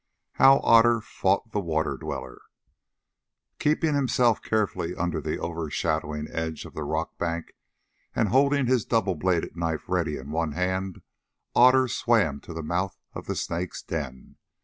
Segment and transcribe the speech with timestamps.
[0.31, 2.41] HOW OTTER FOUGHT THE WATER DWELLER
[3.59, 7.53] Keeping himself carefully under the overshadowing edge of the rock bank,
[8.15, 11.03] and holding his double bladed knife ready in one hand,
[11.53, 14.37] Otter swam to the mouth of the Snake's den.